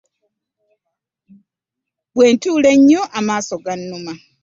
Bwe 2.15 2.25
ntunula 2.33 2.69
ennyo 2.75 3.01
amaaso 3.19 3.55
gannuma. 3.65 4.13